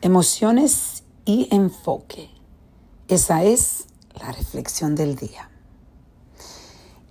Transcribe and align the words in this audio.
Emociones 0.00 1.02
y 1.24 1.48
enfoque. 1.50 2.30
Esa 3.08 3.42
es 3.42 3.86
la 4.14 4.30
reflexión 4.30 4.94
del 4.94 5.16
día. 5.16 5.50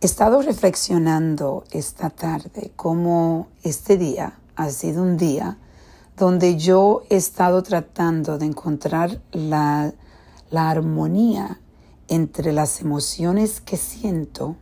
He 0.00 0.06
estado 0.06 0.40
reflexionando 0.40 1.64
esta 1.72 2.10
tarde 2.10 2.70
cómo 2.76 3.48
este 3.64 3.98
día 3.98 4.38
ha 4.54 4.70
sido 4.70 5.02
un 5.02 5.16
día 5.16 5.58
donde 6.16 6.58
yo 6.58 7.02
he 7.10 7.16
estado 7.16 7.64
tratando 7.64 8.38
de 8.38 8.46
encontrar 8.46 9.20
la, 9.32 9.92
la 10.50 10.70
armonía 10.70 11.60
entre 12.06 12.52
las 12.52 12.80
emociones 12.80 13.60
que 13.60 13.78
siento 13.78 14.54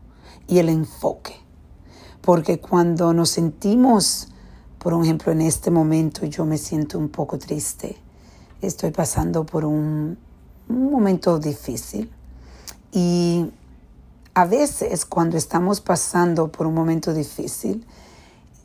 y 0.49 0.61
el 0.61 0.71
enfoque. 0.71 1.37
Porque 2.23 2.59
cuando 2.59 3.13
nos 3.13 3.29
sentimos, 3.29 4.29
por 4.79 4.95
ejemplo, 4.95 5.31
en 5.31 5.43
este 5.43 5.71
momento 5.71 6.25
yo 6.25 6.47
me 6.47 6.57
siento 6.57 6.99
un 6.99 7.11
poco 7.11 7.39
triste, 7.39 7.99
estoy 8.67 8.91
pasando 8.91 9.45
por 9.45 9.65
un, 9.65 10.19
momento 10.69 11.39
difícil 11.39 12.11
y 12.91 13.51
a 14.33 14.47
veces 14.47 15.05
cuando 15.05 15.37
estamos 15.37 15.81
pasando 15.81 16.51
por 16.51 16.67
un 16.67 16.75
momento 16.75 17.13
difícil, 17.13 17.87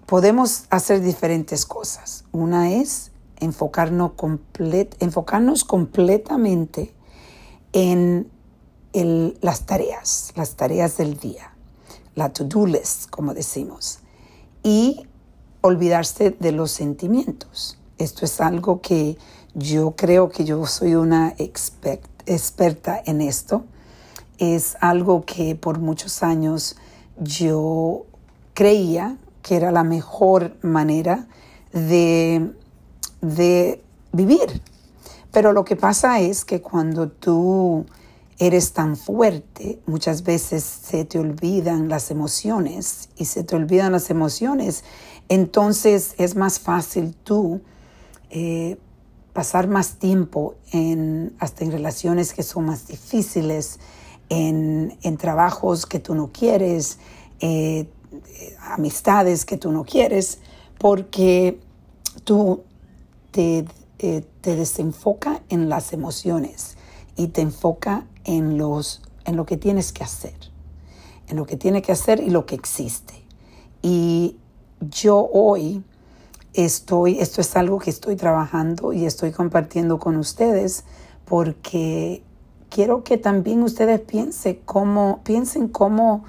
podemos 0.06 0.64
hacer 0.70 1.02
diferentes 1.02 1.66
cosas. 1.66 2.24
Una 2.32 2.72
es 2.72 3.12
enfocarnos, 3.40 4.14
enfocarnos 5.00 5.66
completamente 5.66 6.94
en 7.74 8.30
las 9.42 9.66
tareas, 9.66 10.32
las 10.36 10.56
tareas 10.56 10.98
del 10.98 11.18
día, 11.18 11.54
la 12.16 12.32
to-do 12.32 12.66
list, 12.66 13.10
como 13.10 13.34
decimos, 13.34 14.00
y 14.64 15.06
olvidarse 15.62 16.32
de 16.32 16.52
los 16.52 16.72
sentimientos. 16.72 17.79
Esto 18.00 18.24
es 18.24 18.40
algo 18.40 18.82
que 18.82 19.18
yo 19.54 19.92
creo 19.92 20.30
que 20.30 20.46
yo 20.46 20.66
soy 20.66 20.96
una 20.96 21.36
experta 21.38 23.02
en 23.06 23.20
esto. 23.20 23.66
Es 24.38 24.78
algo 24.80 25.26
que 25.26 25.56
por 25.56 25.80
muchos 25.80 26.24
años 26.24 26.78
yo 27.18 28.06
creía 28.54 29.18
que 29.42 29.58
era 29.58 29.72
la 29.72 29.84
mejor 29.84 30.56
manera 30.62 31.28
de, 31.74 32.54
de 33.20 33.84
vivir. 34.14 34.62
Pero 35.32 35.52
lo 35.52 35.66
que 35.66 35.76
pasa 35.76 36.22
es 36.22 36.46
que 36.46 36.62
cuando 36.62 37.10
tú 37.10 37.86
eres 38.40 38.72
tan 38.72 38.96
fuerte, 38.96 39.82
muchas 39.86 40.24
veces 40.24 40.64
se 40.64 41.04
te 41.04 41.20
olvidan 41.20 41.90
las 41.90 42.12
emociones 42.12 43.10
y 43.18 43.26
se 43.26 43.44
te 43.44 43.58
olvidan 43.58 43.92
las 43.92 44.10
emociones, 44.10 44.86
entonces 45.28 46.16
es 46.18 46.38
más 46.38 46.60
fácil 46.60 47.14
tú 47.14 47.60
eh, 48.30 48.78
pasar 49.34 49.68
más 49.68 49.96
tiempo 49.96 50.56
en, 50.72 51.36
hasta 51.40 51.64
en 51.64 51.72
relaciones 51.72 52.34
que 52.34 52.44
son 52.44 52.66
más 52.66 52.88
difíciles, 52.88 53.80
en, 54.30 55.18
trabajos 55.18 55.86
que 55.86 56.00
tú 56.00 56.14
no 56.16 56.32
quieres, 56.32 57.00
eh, 57.40 57.90
amistades 58.62 59.46
que 59.46 59.58
tú 59.58 59.72
no 59.72 59.84
quieres, 59.84 60.40
porque 60.78 61.60
tú 62.24 62.64
te, 63.32 63.66
eh, 64.00 64.24
te 64.42 64.56
desenfoca 64.56 65.42
en 65.50 65.68
las 65.68 65.94
emociones 65.94 66.78
y 67.16 67.28
te 67.28 67.42
enfoca 67.42 68.06
en, 68.24 68.58
los, 68.58 69.02
en 69.26 69.36
lo 69.36 69.46
que 69.46 69.58
tienes 69.58 69.92
que 69.92 70.04
hacer, 70.04 70.36
en 71.28 71.38
lo 71.38 71.46
que 71.46 71.58
tiene 71.58 71.82
que 71.82 71.92
hacer 71.92 72.22
y 72.22 72.30
lo 72.30 72.46
que 72.46 72.56
existe. 72.56 73.16
Y 73.82 74.38
yo 74.80 75.30
hoy 75.34 75.84
estoy, 76.66 77.20
esto 77.20 77.42
es 77.42 77.56
algo 77.56 77.80
que 77.80 77.90
estoy 77.90 78.16
trabajando 78.16 78.94
y 78.94 79.06
estoy 79.06 79.32
compartiendo 79.32 80.00
con 80.00 80.16
ustedes 80.18 80.84
porque 81.26 82.24
quiero 82.70 83.04
que 83.04 83.18
también 83.18 83.62
ustedes 83.64 84.00
piensen 84.00 84.60
cómo, 84.66 85.22
piensen 85.24 85.68
cómo 85.68 86.24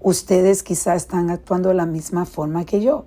ustedes 0.00 0.62
quizás 0.62 0.96
están 1.02 1.30
actuando 1.30 1.68
de 1.70 1.74
la 1.74 1.86
misma 1.86 2.26
forma 2.26 2.64
que 2.64 2.80
yo. 2.80 3.04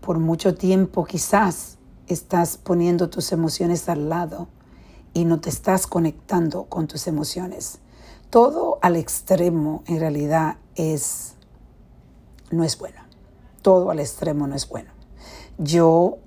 Por 0.00 0.18
mucho 0.18 0.54
tiempo 0.54 1.04
quizás 1.04 1.78
estás 2.06 2.56
poniendo 2.56 3.10
tus 3.10 3.32
emociones 3.32 3.88
al 3.88 4.08
lado 4.08 4.48
y 5.12 5.24
no 5.24 5.40
te 5.40 5.50
estás 5.50 5.86
conectando 5.86 6.64
con 6.64 6.86
tus 6.86 7.06
emociones. 7.06 7.78
Todo 8.30 8.78
al 8.82 8.96
extremo 8.96 9.82
en 9.86 10.00
realidad 10.00 10.56
es 10.74 11.34
no 12.50 12.64
es 12.64 12.78
bueno. 12.78 13.00
Todo 13.62 13.90
al 13.90 14.00
extremo 14.00 14.46
no 14.46 14.54
es 14.54 14.68
bueno. 14.68 14.90
Yo 15.58 16.18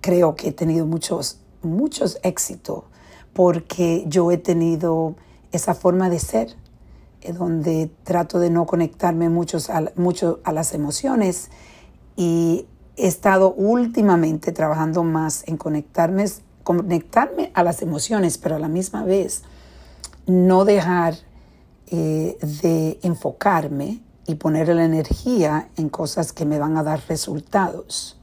creo 0.00 0.36
que 0.36 0.48
he 0.48 0.52
tenido 0.52 0.86
muchos, 0.86 1.38
muchos 1.62 2.18
éxitos 2.22 2.84
porque 3.32 4.04
yo 4.06 4.30
he 4.30 4.38
tenido 4.38 5.14
esa 5.52 5.74
forma 5.74 6.08
de 6.08 6.18
ser, 6.18 6.56
eh, 7.20 7.32
donde 7.32 7.90
trato 8.02 8.38
de 8.38 8.48
no 8.48 8.64
conectarme 8.64 9.28
mucho 9.28 9.58
a, 9.68 9.84
mucho 9.96 10.40
a 10.42 10.52
las 10.52 10.72
emociones 10.72 11.50
y 12.16 12.66
he 12.96 13.06
estado 13.06 13.52
últimamente 13.52 14.52
trabajando 14.52 15.04
más 15.04 15.46
en 15.46 15.58
conectarme, 15.58 16.24
conectarme 16.62 17.50
a 17.52 17.62
las 17.62 17.82
emociones, 17.82 18.38
pero 18.38 18.56
a 18.56 18.58
la 18.58 18.68
misma 18.68 19.04
vez 19.04 19.42
no 20.26 20.64
dejar 20.64 21.14
eh, 21.88 22.38
de 22.62 22.98
enfocarme 23.02 24.00
y 24.26 24.36
poner 24.36 24.68
la 24.68 24.84
energía 24.84 25.68
en 25.76 25.88
cosas 25.88 26.32
que 26.32 26.46
me 26.46 26.58
van 26.58 26.76
a 26.76 26.82
dar 26.82 27.02
resultados. 27.06 28.18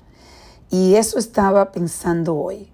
Y 0.73 0.95
eso 0.95 1.19
estaba 1.19 1.71
pensando 1.71 2.35
hoy. 2.35 2.67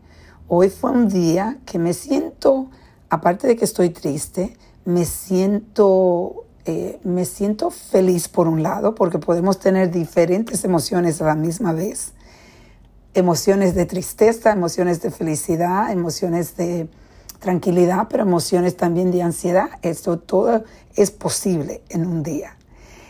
Hoy 0.48 0.70
fue 0.70 0.90
un 0.90 1.10
día 1.10 1.58
que 1.66 1.78
me 1.78 1.94
siento, 1.94 2.70
aparte 3.10 3.46
de 3.46 3.58
que 3.58 3.66
estoy 3.66 3.90
triste, 3.90 4.56
me 4.86 5.04
siento, 5.04 6.46
eh, 6.64 6.98
me 7.04 7.26
siento 7.26 7.72
feliz 7.72 8.30
por 8.30 8.48
un 8.48 8.64
lado, 8.64 8.96
porque 8.96 9.20
podemos 9.20 9.60
tener 9.60 9.92
diferentes 9.92 10.64
emociones 10.64 11.22
a 11.22 11.26
la 11.26 11.36
misma 11.36 11.74
vez. 11.74 12.14
Emociones 13.16 13.76
de 13.76 13.86
tristeza, 13.86 14.54
emociones 14.54 15.02
de 15.02 15.12
felicidad, 15.12 15.92
emociones 15.92 16.56
de 16.56 16.88
tranquilidad, 17.40 18.08
pero 18.10 18.24
emociones 18.24 18.78
también 18.78 19.12
de 19.12 19.24
ansiedad. 19.24 19.72
Esto 19.82 20.20
todo 20.20 20.64
es 20.96 21.12
posible 21.12 21.84
en 21.90 22.06
un 22.06 22.24
día. 22.24 22.56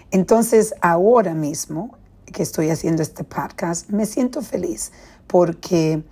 Entonces, 0.09 0.73
ahora 0.81 1.35
mismo 1.35 1.99
que 2.31 2.43
estoy 2.43 2.69
haciendo 2.69 3.01
este 3.01 3.23
podcast, 3.23 3.89
me 3.89 4.05
siento 4.05 4.41
feliz 4.41 4.91
porque 5.27 6.03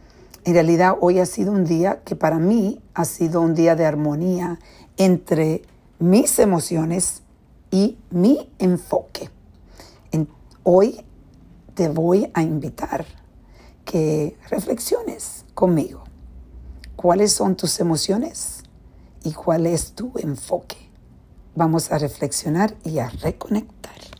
en 0.43 0.53
realidad 0.53 0.95
hoy 1.01 1.19
ha 1.19 1.25
sido 1.25 1.51
un 1.51 1.65
día 1.65 2.01
que 2.03 2.15
para 2.15 2.39
mí 2.39 2.81
ha 2.93 3.05
sido 3.05 3.41
un 3.41 3.53
día 3.53 3.75
de 3.75 3.85
armonía 3.85 4.59
entre 4.97 5.63
mis 5.99 6.39
emociones 6.39 7.21
y 7.71 7.97
mi 8.11 8.49
enfoque. 8.59 9.29
hoy 10.63 11.01
te 11.73 11.87
voy 11.87 12.29
a 12.33 12.41
invitar 12.41 13.05
que 13.85 14.37
reflexiones 14.49 15.45
conmigo. 15.53 16.03
¿Cuáles 16.95 17.31
son 17.31 17.55
tus 17.55 17.79
emociones 17.79 18.63
y 19.23 19.31
cuál 19.31 19.65
es 19.65 19.93
tu 19.93 20.11
enfoque? 20.17 20.77
Vamos 21.55 21.91
a 21.91 21.97
reflexionar 21.97 22.75
y 22.83 22.99
a 22.99 23.09
reconectar. 23.09 24.16